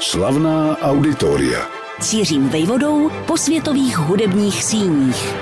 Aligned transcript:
Slavná 0.00 0.78
auditoria. 0.78 1.68
Cířím 2.00 2.48
vejvodou 2.48 3.10
po 3.26 3.36
světových 3.36 3.98
hudebních 3.98 4.64
síních. 4.64 5.34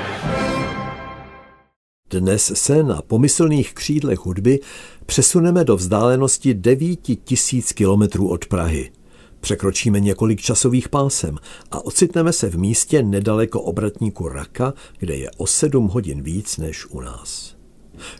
Dnes 2.11 2.52
se 2.54 2.82
na 2.82 3.02
pomyslných 3.02 3.75
křídlech 3.75 4.18
hudby 4.18 4.60
přesuneme 5.06 5.64
do 5.64 5.76
vzdálenosti 5.76 6.54
9 6.54 7.00
tisíc 7.25 7.72
kilometrů 7.72 8.29
od 8.29 8.46
Prahy. 8.46 8.93
Překročíme 9.40 10.00
několik 10.00 10.41
časových 10.41 10.89
pásem 10.89 11.39
a 11.71 11.84
ocitneme 11.84 12.32
se 12.32 12.50
v 12.50 12.59
místě 12.59 13.02
nedaleko 13.02 13.61
obratníku 13.61 14.29
Raka, 14.29 14.75
kde 14.98 15.16
je 15.16 15.30
o 15.36 15.46
7 15.46 15.89
hodin 15.89 16.23
víc 16.23 16.57
než 16.57 16.86
u 16.86 17.00
nás. 17.00 17.57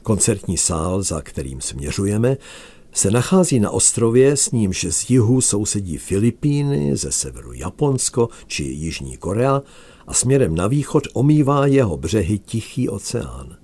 Koncertní 0.03 0.57
sál, 0.57 1.03
za 1.03 1.21
kterým 1.21 1.61
směřujeme, 1.61 2.37
se 2.95 3.11
nachází 3.11 3.61
na 3.61 3.71
ostrově, 3.71 4.37
s 4.37 4.51
nímž 4.51 4.87
z 4.91 5.11
jihu 5.11 5.41
sousedí 5.41 5.97
Filipíny, 5.97 6.97
ze 6.97 7.13
severu 7.13 7.53
Japonsko 7.53 8.29
či 8.47 8.63
Jižní 8.63 9.17
Korea 9.17 9.63
a 10.07 10.15
směrem 10.15 10.55
na 10.55 10.67
východ 10.67 11.03
omývá 11.13 11.67
jeho 11.67 11.97
břehy 11.97 12.39
Tichý 12.39 12.89
oceán. 12.89 13.57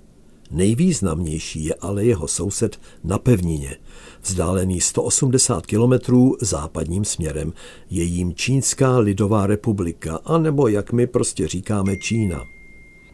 Nejvýznamnější 0.50 1.64
je 1.64 1.74
ale 1.74 2.04
jeho 2.04 2.28
soused 2.28 2.80
na 3.04 3.18
pevnině, 3.18 3.76
vzdálený 4.22 4.80
180 4.80 5.66
kilometrů 5.66 6.36
západním 6.40 7.04
směrem, 7.04 7.52
je 7.90 8.04
jím 8.04 8.34
Čínská 8.34 8.98
lidová 8.98 9.46
republika, 9.46 10.20
anebo 10.24 10.68
jak 10.68 10.92
my 10.92 11.06
prostě 11.06 11.48
říkáme 11.48 11.96
Čína. 11.96 12.44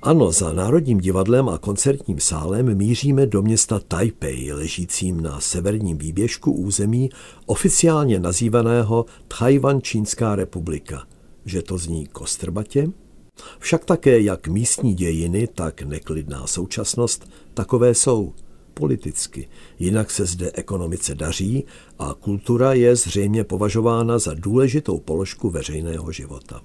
Ano, 0.06 0.32
za 0.32 0.52
Národním 0.52 0.98
divadlem 0.98 1.48
a 1.48 1.58
koncertním 1.58 2.20
sálem 2.20 2.74
míříme 2.74 3.26
do 3.26 3.42
města 3.42 3.80
Taipei, 3.88 4.52
ležícím 4.52 5.20
na 5.20 5.40
severním 5.40 5.98
výběžku 5.98 6.52
území 6.52 7.10
oficiálně 7.46 8.20
nazývaného 8.20 9.06
Tchajvan 9.28 9.82
Čínská 9.82 10.36
republika. 10.36 11.06
Že 11.44 11.62
to 11.62 11.78
zní 11.78 12.06
kostrbatě? 12.06 12.90
Však 13.58 13.84
také 13.84 14.20
jak 14.20 14.48
místní 14.48 14.94
dějiny, 14.94 15.46
tak 15.46 15.82
neklidná 15.82 16.46
současnost 16.46 17.30
takové 17.54 17.94
jsou 17.94 18.32
politicky. 18.74 19.48
Jinak 19.78 20.10
se 20.10 20.26
zde 20.26 20.50
ekonomice 20.54 21.14
daří 21.14 21.64
a 21.98 22.14
kultura 22.14 22.72
je 22.72 22.96
zřejmě 22.96 23.44
považována 23.44 24.18
za 24.18 24.34
důležitou 24.34 24.98
položku 24.98 25.50
veřejného 25.50 26.12
života. 26.12 26.60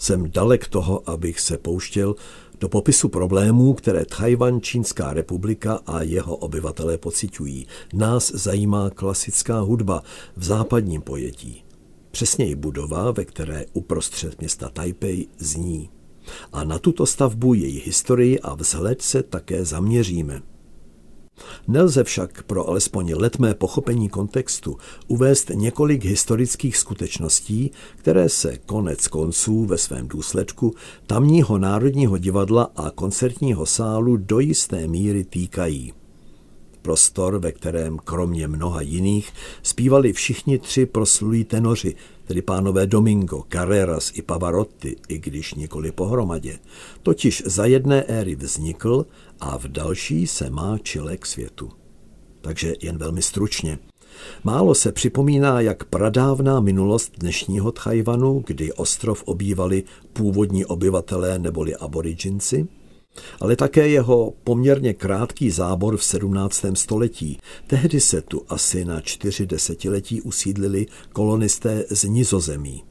Jsem 0.00 0.30
dalek 0.30 0.68
toho, 0.68 1.10
abych 1.10 1.40
se 1.40 1.58
pouštěl 1.58 2.14
do 2.60 2.68
popisu 2.68 3.08
problémů, 3.08 3.74
které 3.74 4.04
Tchajvan, 4.04 4.60
Čínská 4.60 5.12
republika 5.12 5.80
a 5.86 6.02
jeho 6.02 6.36
obyvatelé 6.36 6.98
pocitují. 6.98 7.66
Nás 7.94 8.30
zajímá 8.34 8.90
klasická 8.90 9.60
hudba 9.60 10.02
v 10.36 10.44
západním 10.44 11.00
pojetí. 11.00 11.64
Přesněji 12.10 12.54
budova, 12.54 13.10
ve 13.10 13.24
které 13.24 13.64
uprostřed 13.72 14.40
města 14.40 14.68
Taipei 14.68 15.26
zní. 15.38 15.90
A 16.52 16.64
na 16.64 16.78
tuto 16.78 17.06
stavbu, 17.06 17.54
její 17.54 17.78
historii 17.78 18.40
a 18.40 18.54
vzhled 18.54 19.02
se 19.02 19.22
také 19.22 19.64
zaměříme. 19.64 20.42
Nelze 21.68 22.04
však 22.04 22.42
pro 22.42 22.68
alespoň 22.68 23.14
letmé 23.16 23.54
pochopení 23.54 24.08
kontextu 24.08 24.76
uvést 25.06 25.50
několik 25.54 26.04
historických 26.04 26.76
skutečností, 26.76 27.70
které 27.96 28.28
se 28.28 28.58
konec 28.58 29.08
konců 29.08 29.64
ve 29.64 29.78
svém 29.78 30.08
důsledku 30.08 30.74
tamního 31.06 31.58
Národního 31.58 32.18
divadla 32.18 32.70
a 32.76 32.90
koncertního 32.90 33.66
sálu 33.66 34.16
do 34.16 34.38
jisté 34.38 34.86
míry 34.86 35.24
týkají. 35.24 35.92
Prostor, 36.82 37.38
ve 37.38 37.52
kterém 37.52 37.98
kromě 38.04 38.48
mnoha 38.48 38.80
jiných 38.80 39.32
zpívali 39.62 40.12
všichni 40.12 40.58
tři 40.58 40.86
proslulí 40.86 41.44
tenoři, 41.44 41.94
tedy 42.28 42.42
pánové 42.42 42.86
Domingo, 42.86 43.44
Carreras 43.52 44.12
i 44.14 44.22
Pavarotti, 44.22 44.96
i 45.08 45.18
když 45.18 45.54
nikoli 45.54 45.92
pohromadě, 45.92 46.58
totiž 47.02 47.42
za 47.46 47.64
jedné 47.64 48.02
éry 48.02 48.34
vznikl 48.34 49.06
a 49.40 49.58
v 49.58 49.64
další 49.64 50.26
se 50.26 50.50
má 50.50 50.78
čile 50.78 51.16
k 51.16 51.26
světu. 51.26 51.70
Takže 52.40 52.74
jen 52.82 52.98
velmi 52.98 53.22
stručně. 53.22 53.78
Málo 54.44 54.74
se 54.74 54.92
připomíná, 54.92 55.60
jak 55.60 55.84
pradávná 55.84 56.60
minulost 56.60 57.12
dnešního 57.18 57.72
Tchajvanu, 57.72 58.42
kdy 58.46 58.72
ostrov 58.72 59.22
obývali 59.22 59.82
původní 60.12 60.64
obyvatelé 60.64 61.38
neboli 61.38 61.76
aboriginci, 61.76 62.68
ale 63.40 63.56
také 63.56 63.88
jeho 63.88 64.32
poměrně 64.44 64.94
krátký 64.94 65.50
zábor 65.50 65.96
v 65.96 66.04
17. 66.04 66.64
století. 66.74 67.38
Tehdy 67.66 68.00
se 68.00 68.22
tu 68.22 68.42
asi 68.48 68.84
na 68.84 69.00
čtyři 69.00 69.46
desetiletí 69.46 70.22
usídlili 70.22 70.86
kolonisté 71.12 71.84
z 71.90 72.04
Nizozemí. 72.04 72.84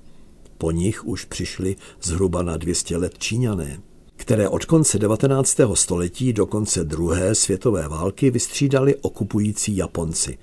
Po 0.58 0.72
nich 0.72 1.08
už 1.08 1.26
přišli 1.26 1.76
zhruba 2.02 2.44
na 2.44 2.58
200 2.58 2.98
let 2.98 3.14
Číňané 3.18 3.80
které 4.18 4.50
od 4.50 4.66
konce 4.66 5.00
19. 5.00 5.58
století 5.74 6.34
do 6.34 6.46
konce 6.46 6.84
druhé 6.84 7.36
světové 7.36 7.88
války 7.88 8.32
vystřídali 8.32 8.96
okupující 8.96 9.78
Japonci. 9.78 10.38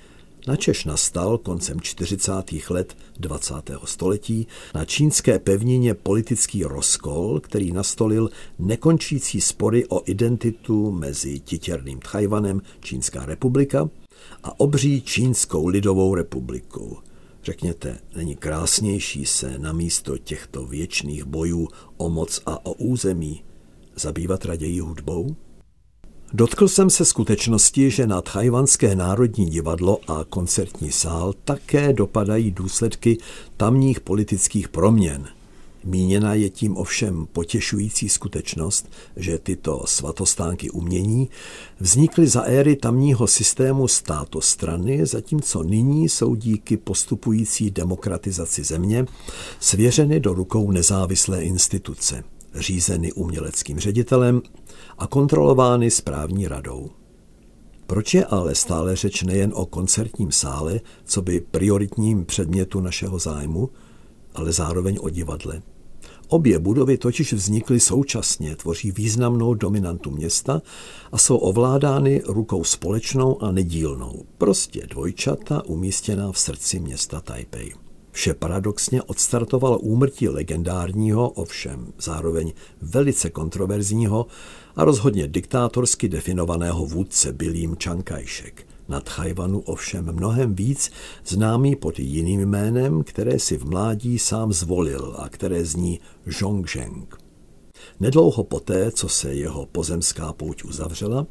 Načež 0.47 0.85
nastal 0.85 1.39
koncem 1.39 1.81
40. 1.81 2.33
let 2.71 2.97
20. 3.19 3.55
století 3.85 4.47
na 4.75 4.85
čínské 4.85 5.39
pevnině 5.39 5.95
politický 5.95 6.65
rozkol, 6.65 7.41
který 7.41 7.73
nastolil 7.73 8.31
nekončící 8.59 9.41
spory 9.41 9.87
o 9.89 10.03
identitu 10.05 10.91
mezi 10.91 11.41
titěrným 11.41 12.01
Tchajvanem, 12.01 12.63
Čínská 12.81 13.27
republika, 13.27 13.91
a 14.43 14.61
obří 14.61 15.03
Čínskou 15.03 15.67
lidovou 15.67 16.15
republikou. 16.15 16.99
Řekněte, 17.43 17.99
není 18.17 18.37
krásnější 18.37 19.27
se 19.27 19.59
na 19.59 19.73
místo 19.73 20.19
těchto 20.19 20.67
věčných 20.67 21.25
bojů 21.25 21.69
o 21.97 22.11
moc 22.11 22.41
a 22.47 22.67
o 22.67 22.73
území 22.73 23.45
zabývat 23.97 24.45
raději 24.45 24.81
hudbou? 24.81 25.37
Dotkl 26.37 26.69
jsem 26.69 26.91
se 26.91 27.05
skutečnosti, 27.05 27.91
že 27.91 28.07
na 28.07 28.21
Tchajvanské 28.21 28.95
národní 28.95 29.47
divadlo 29.47 29.99
a 30.09 30.25
koncertní 30.29 30.93
sál 30.93 31.35
také 31.45 31.93
dopadají 31.93 32.51
důsledky 32.51 33.19
tamních 33.57 34.01
politických 34.01 34.69
proměn. 34.69 35.29
Míněna 35.85 36.35
je 36.35 36.51
tím 36.51 36.77
ovšem 36.77 37.27
potěšující 37.33 38.09
skutečnost, 38.09 38.91
že 39.17 39.39
tyto 39.39 39.83
svatostánky 39.87 40.71
umění 40.71 41.29
vznikly 41.81 42.27
za 42.27 42.43
éry 42.43 42.77
tamního 42.77 43.27
systému 43.27 43.89
státostrany, 43.89 45.07
zatímco 45.07 45.63
nyní 45.63 46.09
jsou 46.09 46.35
díky 46.35 46.77
postupující 46.77 47.71
demokratizaci 47.71 48.65
země 48.65 49.07
svěřeny 49.61 50.21
do 50.21 50.35
rukou 50.35 50.71
nezávislé 50.71 51.45
instituce 51.45 52.25
řízeny 52.55 53.13
uměleckým 53.13 53.79
ředitelem 53.81 54.43
a 54.99 55.07
kontrolovány 55.07 55.91
správní 55.91 56.49
radou. 56.49 56.91
Proč 57.87 58.15
je 58.15 58.25
ale 58.25 58.55
stále 58.55 58.97
řeč 58.97 59.23
nejen 59.23 59.53
o 59.55 59.67
koncertním 59.67 60.33
sále, 60.33 60.81
co 61.05 61.23
by 61.23 61.41
prioritním 61.41 62.25
předmětu 62.25 62.81
našeho 62.81 63.19
zájmu, 63.19 63.71
ale 64.35 64.53
zároveň 64.53 64.99
o 65.01 65.09
divadle? 65.09 65.63
Obě 66.29 66.59
budovy 66.59 66.99
totiž 66.99 67.33
vznikly 67.33 67.81
současně, 67.81 68.57
tvoří 68.57 68.93
významnou 68.93 69.55
dominantu 69.55 70.11
města 70.11 70.63
a 71.13 71.19
jsou 71.19 71.37
ovládány 71.37 72.23
rukou 72.27 72.65
společnou 72.65 73.43
a 73.43 73.53
nedílnou, 73.53 74.25
prostě 74.39 74.87
dvojčata 74.87 75.65
umístěná 75.67 76.33
v 76.33 76.39
srdci 76.39 76.81
města 76.81 77.21
Taipei. 77.21 77.84
Vše 78.15 78.35
paradoxně 78.35 79.03
odstartovalo 79.03 79.79
úmrtí 79.79 80.29
legendárního, 80.29 81.31
ovšem 81.31 81.93
zároveň 81.99 82.53
velice 82.83 83.31
kontroverzního 83.31 84.27
a 84.77 84.85
rozhodně 84.85 85.29
diktátorsky 85.29 86.09
definovaného 86.09 86.87
vůdce 86.87 87.33
Bilím 87.33 87.77
Čankajšek. 87.77 88.67
Na 88.89 89.01
Tchajvanu 89.01 89.61
ovšem 89.61 90.13
mnohem 90.13 90.55
víc 90.55 90.91
známý 91.27 91.77
pod 91.77 91.99
jiným 91.99 92.41
jménem, 92.41 93.03
které 93.03 93.39
si 93.39 93.57
v 93.57 93.65
mládí 93.65 94.19
sám 94.19 94.53
zvolil 94.53 95.17
a 95.19 95.29
které 95.29 95.65
zní 95.65 96.01
Zhongzheng. 96.27 97.19
Nedlouho 98.01 98.45
poté, 98.45 98.91
co 98.91 99.09
se 99.09 99.35
jeho 99.35 99.67
pozemská 99.67 100.33
pouť 100.33 100.65
uzavřela, 100.65 101.27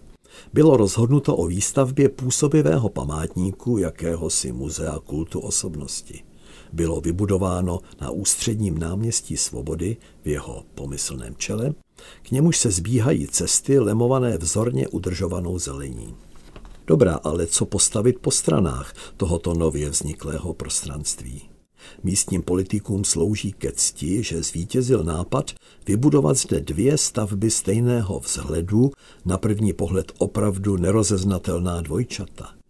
bylo 0.54 0.78
rozhodnuto 0.78 1.36
o 1.36 1.48
výstavbě 1.48 2.10
působivého 2.10 2.90
památníku 2.90 3.78
jakéhosi 3.78 4.52
muzea 4.52 5.00
kultu 5.00 5.40
osobnosti 5.40 6.24
bylo 6.74 7.02
vybudováno 7.02 7.80
na 8.02 8.10
ústředním 8.10 8.78
náměstí 8.78 9.38
Svobody 9.38 9.98
v 10.24 10.28
jeho 10.28 10.64
pomyslném 10.76 11.36
čele, 11.36 11.74
k 12.22 12.32
němuž 12.32 12.58
se 12.58 12.72
zbíhají 12.72 13.28
cesty 13.28 13.80
lemované 13.80 14.38
vzorně 14.38 14.88
udržovanou 14.88 15.60
zelení. 15.60 16.16
Dobrá, 16.88 17.14
ale 17.24 17.48
co 17.48 17.66
postavit 17.66 18.20
po 18.20 18.32
stranách 18.32 18.94
tohoto 19.18 19.54
nově 19.54 19.90
vzniklého 19.90 20.54
prostranství? 20.54 21.42
Místním 22.04 22.42
politikům 22.42 23.04
slouží 23.04 23.52
ke 23.52 23.72
cti, 23.72 24.24
že 24.24 24.44
zvítězil 24.44 25.04
nápad 25.04 25.52
vybudovat 25.88 26.38
zde 26.38 26.62
dvě 26.62 26.98
stavby 26.98 27.52
stejného 27.52 28.20
vzhledu, 28.20 28.92
na 29.26 29.38
první 29.38 29.74
pohled 29.74 30.12
opravdu 30.18 30.78
nerozeznatelná 30.78 31.82
dvojčata 31.82 32.63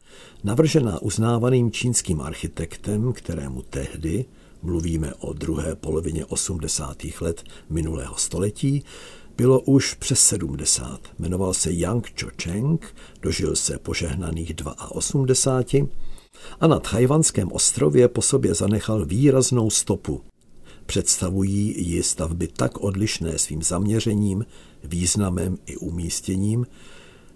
navržená 0.44 1.02
uznávaným 1.02 1.72
čínským 1.72 2.22
architektem, 2.22 3.14
kterému 3.14 3.62
tehdy, 3.62 4.26
mluvíme 4.62 5.14
o 5.14 5.34
druhé 5.34 5.76
polovině 5.76 6.26
80. 6.26 6.98
let 7.22 7.44
minulého 7.70 8.16
století, 8.18 8.84
bylo 9.38 9.60
už 9.60 9.94
přes 9.94 10.20
70. 10.20 11.00
Jmenoval 11.20 11.54
se 11.54 11.72
Yang 11.72 12.10
Cho-cheng, 12.16 12.96
dožil 13.22 13.56
se 13.56 13.80
požehnaných 13.80 14.54
82 14.90 15.88
a 16.60 16.68
na 16.68 16.80
Tchajvanském 16.80 17.52
ostrově 17.52 18.08
po 18.08 18.22
sobě 18.22 18.54
zanechal 18.54 19.06
výraznou 19.06 19.70
stopu. 19.70 20.22
Představují 20.86 21.88
ji 21.90 22.04
stavby 22.04 22.48
tak 22.48 22.78
odlišné 22.78 23.38
svým 23.38 23.64
zaměřením, 23.64 24.46
významem 24.84 25.58
i 25.66 25.78
umístěním, 25.78 26.66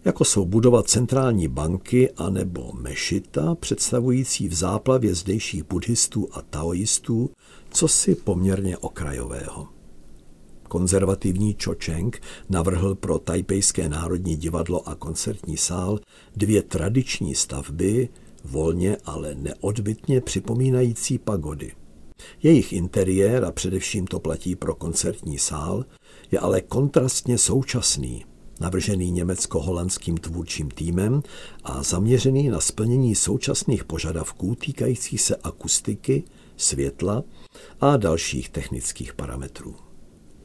jako 0.07 0.25
jsou 0.25 0.45
budovat 0.45 0.89
centrální 0.89 1.47
banky 1.47 2.11
anebo 2.11 2.71
mešita, 2.73 3.55
představující 3.55 4.47
v 4.47 4.53
záplavě 4.53 5.15
zdejších 5.15 5.63
buddhistů 5.63 6.27
a 6.31 6.41
taoistů, 6.41 7.29
co 7.69 7.87
si 7.87 8.15
poměrně 8.15 8.77
okrajového. 8.77 9.67
Konzervativní 10.67 11.55
Cho 11.63 11.75
Cheng 11.83 12.21
navrhl 12.49 12.95
pro 12.95 13.19
Tajpejské 13.19 13.89
národní 13.89 14.35
divadlo 14.35 14.89
a 14.89 14.95
koncertní 14.95 15.57
sál 15.57 15.99
dvě 16.35 16.63
tradiční 16.63 17.35
stavby, 17.35 18.09
volně, 18.45 18.97
ale 19.05 19.35
neodbitně 19.35 20.21
připomínající 20.21 21.17
pagody. 21.17 21.71
Jejich 22.43 22.73
interiér, 22.73 23.45
a 23.45 23.51
především 23.51 24.07
to 24.07 24.19
platí 24.19 24.55
pro 24.55 24.75
koncertní 24.75 25.37
sál, 25.37 25.85
je 26.31 26.39
ale 26.39 26.61
kontrastně 26.61 27.37
současný, 27.37 28.25
navržený 28.59 29.11
německo-holandským 29.11 30.17
tvůrčím 30.17 30.69
týmem 30.69 31.23
a 31.63 31.83
zaměřený 31.83 32.49
na 32.49 32.59
splnění 32.59 33.15
současných 33.15 33.83
požadavků 33.83 34.55
týkajících 34.55 35.21
se 35.21 35.35
akustiky, 35.35 36.23
světla 36.57 37.23
a 37.81 37.97
dalších 37.97 38.49
technických 38.49 39.13
parametrů. 39.13 39.75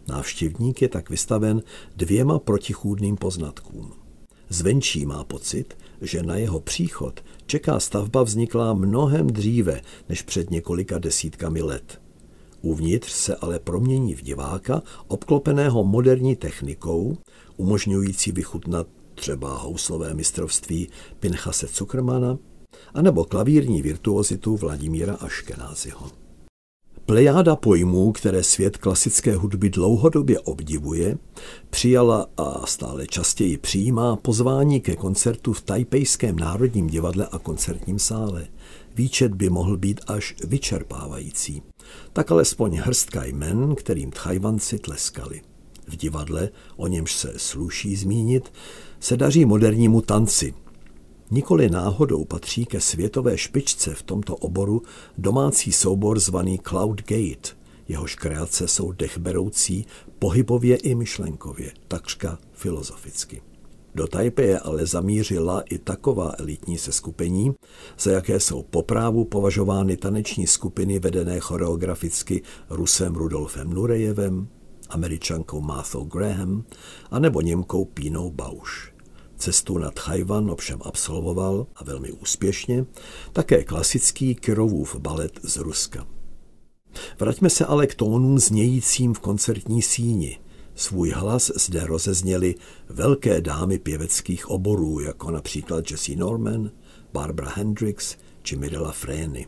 Návštěvník 0.08 0.82
je 0.82 0.88
tak 0.88 1.10
vystaven 1.10 1.62
dvěma 1.96 2.38
protichůdným 2.38 3.16
poznatkům. 3.16 3.92
Zvenčí 4.48 5.06
má 5.06 5.24
pocit, 5.24 5.76
že 6.00 6.22
na 6.22 6.36
jeho 6.36 6.60
příchod 6.60 7.24
čeká 7.46 7.80
stavba 7.80 8.22
vzniklá 8.22 8.74
mnohem 8.74 9.26
dříve 9.26 9.80
než 10.08 10.22
před 10.22 10.50
několika 10.50 10.98
desítkami 10.98 11.62
let. 11.62 12.01
Uvnitř 12.62 13.12
se 13.12 13.36
ale 13.36 13.58
promění 13.58 14.14
v 14.14 14.22
diváka, 14.22 14.82
obklopeného 15.08 15.84
moderní 15.84 16.36
technikou, 16.36 17.16
umožňující 17.56 18.32
vychutnat 18.32 18.86
třeba 19.14 19.58
houslové 19.58 20.14
mistrovství 20.14 20.88
Pinchase 21.20 21.66
Zuckermana, 21.66 22.38
anebo 22.94 23.24
klavírní 23.24 23.82
virtuozitu 23.82 24.56
Vladimíra 24.56 25.14
Aškenázyho. 25.14 26.10
Plejáda 27.06 27.56
pojmů, 27.56 28.12
které 28.12 28.42
svět 28.42 28.76
klasické 28.76 29.34
hudby 29.34 29.70
dlouhodobě 29.70 30.40
obdivuje, 30.40 31.18
přijala 31.70 32.26
a 32.36 32.66
stále 32.66 33.06
častěji 33.06 33.58
přijímá 33.58 34.16
pozvání 34.16 34.80
ke 34.80 34.96
koncertu 34.96 35.52
v 35.52 35.60
Tajpejském 35.60 36.38
národním 36.38 36.86
divadle 36.86 37.26
a 37.32 37.38
koncertním 37.38 37.98
sále. 37.98 38.46
Výčet 38.94 39.34
by 39.34 39.50
mohl 39.50 39.76
být 39.76 40.00
až 40.06 40.34
vyčerpávající. 40.44 41.62
Tak 42.12 42.30
alespoň 42.30 42.76
hrstka 42.76 43.24
jmen, 43.24 43.74
kterým 43.74 44.10
Tchajvanci 44.10 44.78
tleskali. 44.78 45.40
V 45.86 45.96
divadle, 45.96 46.48
o 46.76 46.86
němž 46.86 47.12
se 47.12 47.32
sluší 47.36 47.96
zmínit, 47.96 48.52
se 49.00 49.16
daří 49.16 49.44
modernímu 49.44 50.00
tanci, 50.00 50.54
Nikoli 51.34 51.70
náhodou 51.70 52.24
patří 52.24 52.66
ke 52.66 52.80
světové 52.80 53.38
špičce 53.38 53.94
v 53.94 54.02
tomto 54.02 54.36
oboru 54.36 54.82
domácí 55.18 55.72
soubor 55.72 56.18
zvaný 56.18 56.58
Cloud 56.68 57.02
Gate. 57.02 57.48
Jehož 57.88 58.14
kreace 58.14 58.68
jsou 58.68 58.92
dechberoucí 58.92 59.86
pohybově 60.18 60.76
i 60.76 60.94
myšlenkově, 60.94 61.72
takřka 61.88 62.38
filozoficky. 62.52 63.42
Do 63.94 64.06
Tajpeje 64.06 64.58
ale 64.58 64.86
zamířila 64.86 65.60
i 65.60 65.78
taková 65.78 66.32
elitní 66.38 66.78
seskupení, 66.78 67.54
za 67.98 68.10
jaké 68.10 68.40
jsou 68.40 68.62
poprávu 68.62 69.24
považovány 69.24 69.96
taneční 69.96 70.46
skupiny 70.46 70.98
vedené 70.98 71.40
choreograficky 71.40 72.42
Rusem 72.70 73.14
Rudolfem 73.14 73.70
Nurejevem, 73.70 74.48
američankou 74.88 75.60
Marthou 75.60 76.04
Graham 76.04 76.64
a 77.10 77.18
nebo 77.18 77.40
Němkou 77.40 77.84
Pínou 77.84 78.30
Bausch. 78.30 78.92
Cestu 79.36 79.78
na 79.78 79.90
Tchajvan 79.90 80.50
ovšem 80.50 80.78
absolvoval 80.84 81.66
a 81.76 81.84
velmi 81.84 82.12
úspěšně 82.12 82.86
také 83.32 83.64
klasický 83.64 84.34
Kirovův 84.34 84.96
balet 84.96 85.40
z 85.42 85.56
Ruska. 85.56 86.06
Vraťme 87.20 87.50
se 87.50 87.66
ale 87.66 87.86
k 87.86 87.94
tónům 87.94 88.38
znějícím 88.38 89.14
v 89.14 89.18
koncertní 89.18 89.82
síni. 89.82 90.38
Svůj 90.74 91.10
hlas 91.10 91.50
zde 91.54 91.86
rozezněly 91.86 92.54
velké 92.88 93.40
dámy 93.40 93.78
pěveckých 93.78 94.50
oborů, 94.50 95.00
jako 95.00 95.30
například 95.30 95.90
Jessie 95.90 96.18
Norman, 96.18 96.70
Barbara 97.12 97.50
Hendricks 97.54 98.16
či 98.42 98.56
Mirella 98.56 98.92
Freni. 98.92 99.46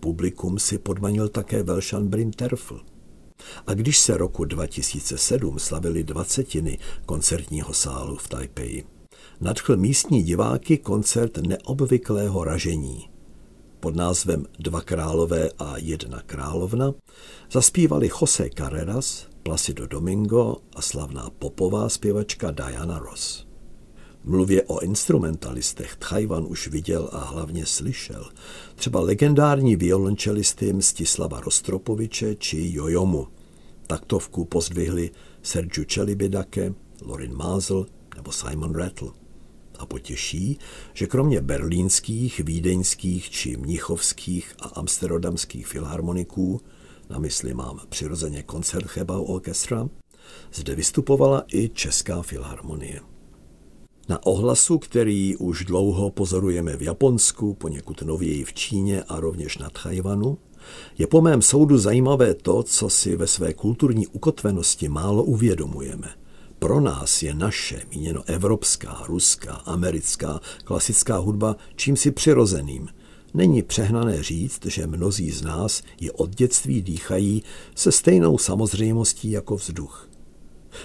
Publikum 0.00 0.58
si 0.58 0.78
podmanil 0.78 1.28
také 1.28 1.62
Velšan 1.62 2.08
Brinterfl. 2.08 2.80
A 3.66 3.74
když 3.74 3.98
se 3.98 4.16
roku 4.16 4.44
2007 4.44 5.58
slavili 5.58 6.04
dvacetiny 6.04 6.78
koncertního 7.06 7.74
sálu 7.74 8.16
v 8.16 8.28
Taipei, 8.28 8.84
nadchl 9.40 9.76
místní 9.76 10.22
diváky 10.22 10.78
koncert 10.78 11.38
neobvyklého 11.38 12.44
ražení. 12.44 13.08
Pod 13.80 13.96
názvem 13.96 14.46
Dva 14.58 14.80
králové 14.80 15.50
a 15.58 15.74
jedna 15.76 16.22
královna 16.26 16.94
zaspívali 17.52 18.10
Jose 18.20 18.48
Carreras, 18.58 19.26
Placido 19.42 19.86
Domingo 19.86 20.56
a 20.76 20.82
slavná 20.82 21.30
popová 21.38 21.88
zpěvačka 21.88 22.50
Diana 22.50 22.98
Ross. 22.98 23.46
Mluvě 24.24 24.62
o 24.62 24.80
instrumentalistech 24.80 25.96
Tchajvan 25.96 26.46
už 26.48 26.68
viděl 26.68 27.08
a 27.12 27.18
hlavně 27.18 27.66
slyšel. 27.66 28.30
Třeba 28.74 29.00
legendární 29.00 29.76
violončelisty 29.76 30.72
Mstislava 30.72 31.40
Rostropoviče 31.40 32.34
či 32.34 32.70
Jojomu. 32.74 33.28
Taktovku 33.86 34.44
pozdvihli 34.44 35.10
Sergiu 35.42 35.84
Čelibidake, 35.84 36.74
Lorin 37.02 37.36
Mazel 37.36 37.86
nebo 38.16 38.32
Simon 38.32 38.74
Rattle 38.74 39.10
a 39.78 39.86
potěší, 39.86 40.58
že 40.92 41.06
kromě 41.06 41.40
berlínských, 41.40 42.40
vídeňských 42.40 43.30
či 43.30 43.56
mnichovských 43.56 44.54
a 44.60 44.68
amsterdamských 44.68 45.66
filharmoniků, 45.66 46.60
na 47.10 47.18
mysli 47.18 47.54
mám 47.54 47.80
přirozeně 47.88 48.42
koncert 48.42 48.86
Chebau 48.86 49.24
Orchestra, 49.24 49.88
zde 50.52 50.74
vystupovala 50.74 51.44
i 51.52 51.68
Česká 51.68 52.22
filharmonie. 52.22 53.00
Na 54.08 54.26
ohlasu, 54.26 54.78
který 54.78 55.36
už 55.36 55.64
dlouho 55.64 56.10
pozorujeme 56.10 56.76
v 56.76 56.82
Japonsku, 56.82 57.54
poněkud 57.54 58.02
nověji 58.02 58.44
v 58.44 58.54
Číně 58.54 59.02
a 59.02 59.20
rovněž 59.20 59.58
na 59.58 59.70
Tchajvanu, 59.70 60.38
je 60.98 61.06
po 61.06 61.20
mém 61.20 61.42
soudu 61.42 61.78
zajímavé 61.78 62.34
to, 62.34 62.62
co 62.62 62.90
si 62.90 63.16
ve 63.16 63.26
své 63.26 63.54
kulturní 63.54 64.06
ukotvenosti 64.06 64.88
málo 64.88 65.24
uvědomujeme 65.24 66.08
pro 66.60 66.80
nás 66.80 67.22
je 67.22 67.34
naše, 67.34 67.82
míněno 67.90 68.22
evropská, 68.26 69.02
ruská, 69.08 69.52
americká, 69.52 70.40
klasická 70.64 71.16
hudba 71.16 71.56
čímsi 71.76 72.10
přirozeným. 72.10 72.88
Není 73.34 73.62
přehnané 73.62 74.22
říct, 74.22 74.66
že 74.66 74.86
mnozí 74.86 75.30
z 75.30 75.42
nás 75.42 75.82
ji 76.00 76.10
od 76.10 76.34
dětství 76.34 76.82
dýchají 76.82 77.42
se 77.74 77.92
stejnou 77.92 78.38
samozřejmostí 78.38 79.30
jako 79.30 79.56
vzduch. 79.56 80.10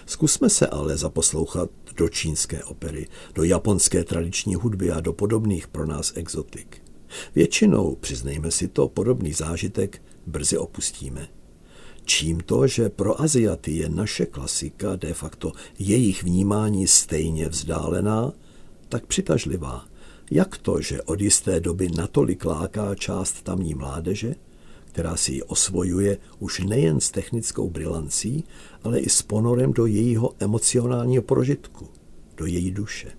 Zkusme 0.06 0.50
se 0.50 0.68
ale 0.68 0.98
zaposlouchat 0.98 1.70
do 1.96 2.10
čínské 2.10 2.64
opery, 2.64 3.08
do 3.36 3.44
japonské 3.44 4.04
tradiční 4.04 4.56
hudby 4.56 4.92
a 4.92 5.00
do 5.00 5.14
podobných 5.14 5.68
pro 5.68 5.86
nás 5.86 6.14
exotik. 6.16 6.82
Většinou, 7.36 7.96
přiznejme 7.96 8.52
si 8.52 8.68
to, 8.68 8.88
podobný 8.88 9.34
zážitek 9.34 10.02
brzy 10.26 10.58
opustíme. 10.58 11.28
Čím 12.06 12.40
to, 12.40 12.68
že 12.68 12.90
pro 12.90 13.22
Aziaty 13.22 13.72
je 13.72 13.90
naše 13.90 14.26
klasika 14.26 14.96
de 14.96 15.14
facto 15.14 15.52
jejich 15.80 16.24
vnímání 16.24 16.88
stejně 16.88 17.50
vzdálená, 17.50 18.34
tak 18.90 19.06
přitažlivá. 19.06 19.86
Jak 20.32 20.58
to, 20.58 20.82
že 20.82 21.02
od 21.02 21.22
jisté 21.22 21.60
doby 21.60 21.90
natolik 21.98 22.46
láká 22.46 22.96
část 22.96 23.42
tamní 23.42 23.74
mládeže, 23.74 24.36
která 24.86 25.18
si 25.18 25.32
ji 25.32 25.44
osvojuje 25.44 26.18
už 26.40 26.60
nejen 26.60 27.00
s 27.00 27.12
technickou 27.12 27.70
brilancí, 27.70 28.44
ale 28.84 29.00
i 29.00 29.10
s 29.10 29.22
ponorem 29.22 29.74
do 29.74 29.86
jejího 29.86 30.34
emocionálního 30.40 31.24
prožitku, 31.24 31.88
do 32.38 32.46
její 32.46 32.72
duše. 32.72 33.12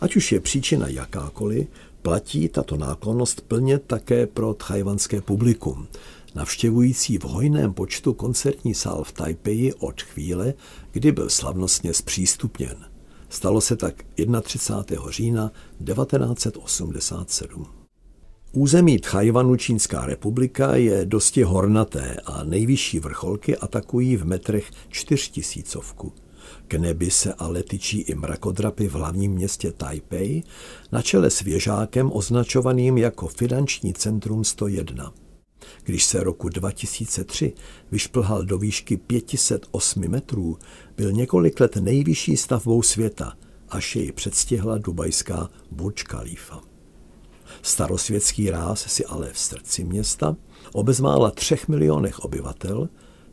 Ať 0.00 0.16
už 0.16 0.32
je 0.32 0.40
příčina 0.40 0.88
jakákoliv, 0.88 1.68
platí 2.02 2.48
tato 2.48 2.76
náklonost 2.76 3.40
plně 3.40 3.78
také 3.78 4.26
pro 4.26 4.54
tchajvanské 4.54 5.20
publikum, 5.20 5.88
navštěvující 6.34 7.18
v 7.18 7.24
hojném 7.24 7.72
počtu 7.72 8.14
koncertní 8.14 8.74
sál 8.74 9.04
v 9.04 9.12
Taipei 9.12 9.72
od 9.72 10.02
chvíle, 10.02 10.54
kdy 10.92 11.12
byl 11.12 11.28
slavnostně 11.30 11.94
zpřístupněn. 11.94 12.89
Stalo 13.30 13.60
se 13.60 13.76
tak 13.76 14.04
31. 14.42 15.10
října 15.10 15.52
1987. 15.84 17.66
Území 18.52 18.98
Tchajvanu 18.98 19.56
Čínská 19.56 20.06
republika 20.06 20.76
je 20.76 21.06
dosti 21.06 21.42
hornaté 21.42 22.16
a 22.24 22.44
nejvyšší 22.44 23.00
vrcholky 23.00 23.56
atakují 23.56 24.16
v 24.16 24.24
metrech 24.24 24.70
čtyřtisícovku. 24.88 26.12
K 26.68 26.74
nebi 26.74 27.10
se 27.10 27.34
ale 27.34 27.62
tyčí 27.62 28.00
i 28.00 28.14
mrakodrapy 28.14 28.88
v 28.88 28.94
hlavním 28.94 29.32
městě 29.32 29.72
Taipei 29.72 30.42
na 30.92 31.02
čele 31.02 31.30
s 31.30 31.40
věžákem 31.40 32.10
označovaným 32.12 32.98
jako 32.98 33.26
finanční 33.26 33.94
centrum 33.94 34.44
101. 34.44 35.12
Když 35.84 36.04
se 36.04 36.24
roku 36.24 36.48
2003 36.48 37.52
vyšplhal 37.90 38.44
do 38.44 38.58
výšky 38.58 38.96
508 38.96 40.08
metrů, 40.08 40.58
byl 40.96 41.12
několik 41.12 41.60
let 41.60 41.76
nejvyšší 41.76 42.36
stavbou 42.36 42.82
světa, 42.82 43.32
až 43.68 43.96
jej 43.96 44.12
předstihla 44.12 44.78
dubajská 44.78 45.48
Burj 45.70 45.94
Khalifa. 45.94 46.60
Starosvětský 47.62 48.50
ráz 48.50 48.80
si 48.92 49.04
ale 49.04 49.32
v 49.32 49.38
srdci 49.38 49.84
města, 49.84 50.36
o 50.72 50.82
bezmála 50.82 51.30
třech 51.30 51.68
milionech 51.68 52.18
obyvatel, 52.18 52.88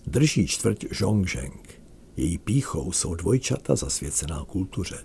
drží 0.08 0.48
čtvrť 0.48 0.86
Zhongzheng. 0.92 1.82
Její 2.18 2.38
píchou 2.38 2.92
jsou 2.92 3.16
dvojčata 3.16 3.76
zasvěcená 3.76 4.46
kultuře. 4.48 4.98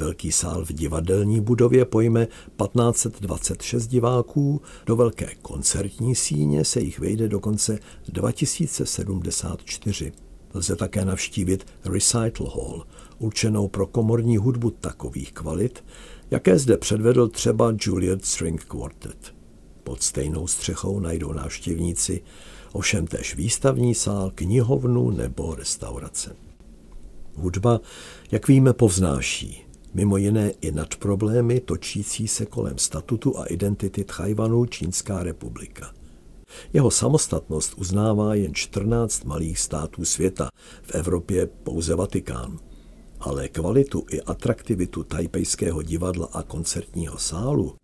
Velký 0.00 0.32
sál 0.32 0.64
v 0.64 0.72
divadelní 0.72 1.40
budově 1.40 1.84
pojme 1.84 2.26
1526 2.26 3.86
diváků, 3.86 4.62
do 4.86 4.96
velké 4.96 5.34
koncertní 5.42 6.14
síně 6.14 6.64
se 6.64 6.80
jich 6.80 6.98
vejde 6.98 7.28
dokonce 7.28 7.78
2074. 8.08 10.12
Lze 10.54 10.76
také 10.76 11.04
navštívit 11.04 11.66
Recital 11.84 12.46
Hall, 12.46 12.86
určenou 13.18 13.68
pro 13.68 13.86
komorní 13.86 14.36
hudbu 14.36 14.70
takových 14.70 15.32
kvalit, 15.32 15.84
jaké 16.30 16.58
zde 16.58 16.76
předvedl 16.76 17.28
třeba 17.28 17.74
Juliet 17.80 18.24
String 18.24 18.64
Quartet. 18.64 19.34
Pod 19.84 20.02
stejnou 20.02 20.46
střechou 20.46 21.00
najdou 21.00 21.32
návštěvníci 21.32 22.22
ovšem 22.72 23.06
též 23.06 23.34
výstavní 23.34 23.94
sál, 23.94 24.32
knihovnu 24.34 25.10
nebo 25.10 25.54
restaurace. 25.54 26.36
Hudba, 27.34 27.80
jak 28.30 28.48
víme, 28.48 28.72
povznáší, 28.72 29.69
mimo 29.94 30.16
jiné 30.16 30.50
i 30.50 30.72
nad 30.72 30.96
problémy 30.96 31.60
točící 31.60 32.28
se 32.28 32.46
kolem 32.46 32.78
statutu 32.78 33.38
a 33.38 33.44
identity 33.44 34.04
Tchajvanu 34.04 34.66
Čínská 34.66 35.22
republika. 35.22 35.94
Jeho 36.72 36.90
samostatnost 36.90 37.74
uznává 37.76 38.34
jen 38.34 38.54
14 38.54 39.24
malých 39.24 39.58
států 39.58 40.04
světa, 40.04 40.48
v 40.82 40.94
Evropě 40.94 41.46
pouze 41.46 41.94
Vatikán. 41.94 42.58
Ale 43.20 43.48
kvalitu 43.48 44.06
i 44.10 44.20
atraktivitu 44.20 45.04
tajpejského 45.04 45.82
divadla 45.82 46.28
a 46.32 46.42
koncertního 46.42 47.18
sálu 47.18 47.74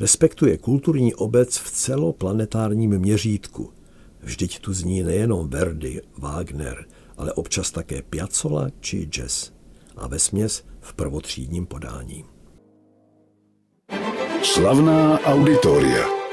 respektuje 0.00 0.58
kulturní 0.58 1.14
obec 1.14 1.58
v 1.58 1.70
celoplanetárním 1.70 2.98
měřítku. 2.98 3.72
Vždyť 4.20 4.58
tu 4.58 4.72
zní 4.72 5.02
nejenom 5.02 5.48
Verdi, 5.48 6.02
Wagner, 6.18 6.86
ale 7.16 7.32
občas 7.32 7.70
také 7.70 8.02
Piazzolla 8.02 8.68
či 8.80 9.04
jazz. 9.04 9.50
A 9.96 10.06
ve 10.08 10.18
směs 10.18 10.64
v 10.86 10.94
prvotřídním 10.94 11.66
podání. 11.66 12.24
Slavná 14.42 15.20
auditoria. 15.20 16.25